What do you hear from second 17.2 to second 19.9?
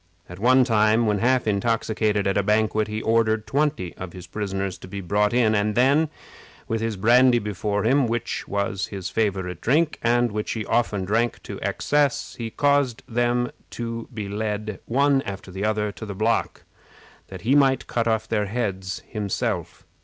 that he might cut off their heads himself.